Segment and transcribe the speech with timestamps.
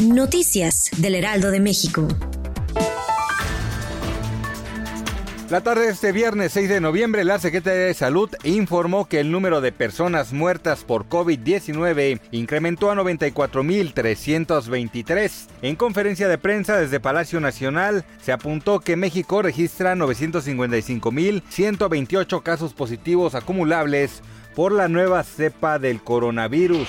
[0.00, 2.08] Noticias del Heraldo de México.
[5.50, 9.30] La tarde de este viernes 6 de noviembre, la Secretaría de Salud informó que el
[9.30, 15.48] número de personas muertas por COVID-19 incrementó a 94.323.
[15.60, 23.34] En conferencia de prensa desde Palacio Nacional, se apuntó que México registra 955.128 casos positivos
[23.34, 24.22] acumulables
[24.56, 26.88] por la nueva cepa del coronavirus.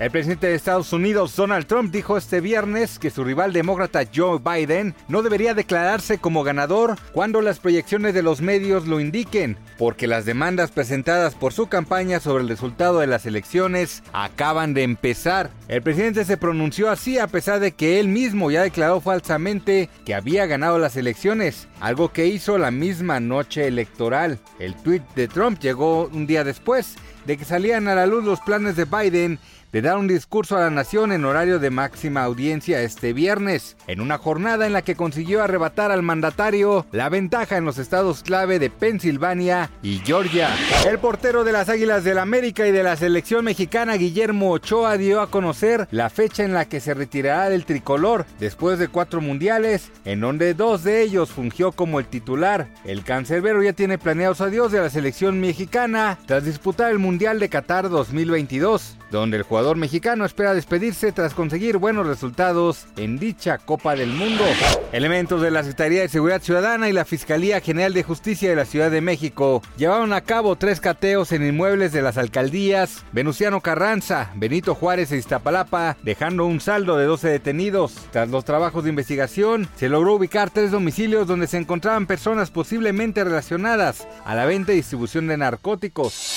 [0.00, 4.38] El presidente de Estados Unidos, Donald Trump, dijo este viernes que su rival demócrata Joe
[4.38, 10.06] Biden no debería declararse como ganador cuando las proyecciones de los medios lo indiquen, porque
[10.06, 15.50] las demandas presentadas por su campaña sobre el resultado de las elecciones acaban de empezar.
[15.68, 20.14] El presidente se pronunció así a pesar de que él mismo ya declaró falsamente que
[20.14, 24.38] había ganado las elecciones, algo que hizo la misma noche electoral.
[24.58, 28.40] El tweet de Trump llegó un día después de que salían a la luz los
[28.40, 29.38] planes de Biden
[29.72, 34.00] de dar un discurso a la nación en horario de máxima audiencia este viernes, en
[34.00, 38.58] una jornada en la que consiguió arrebatar al mandatario la ventaja en los estados clave
[38.58, 40.48] de Pensilvania y Georgia.
[40.88, 45.20] El portero de las Águilas del América y de la selección mexicana Guillermo Ochoa dio
[45.20, 49.90] a conocer la fecha en la que se retirará del tricolor después de cuatro mundiales,
[50.04, 52.68] en donde dos de ellos fungió como el titular.
[52.84, 57.40] El cancerbero ya tiene planeado su adiós de la selección mexicana tras disputar el Mundial
[57.40, 63.58] de Qatar 2022, donde el jugador mexicano espera despedirse tras conseguir buenos resultados en dicha
[63.58, 64.44] Copa del Mundo.
[64.92, 68.64] Elementos de la Secretaría de Seguridad Ciudadana y la Fiscalía General de Justicia de la
[68.64, 74.30] Ciudad de México llevaron a cabo tres cateos en inmuebles de las alcaldías Venustiano Carranza,
[74.36, 77.94] Benito Juárez e Iztapalapa, dejando un saldo de 12 detenidos.
[78.12, 83.24] Tras los trabajos de investigación, se logró ubicar tres domicilios donde se encontraban personas posiblemente
[83.24, 86.36] relacionadas a la venta y distribución de narcóticos.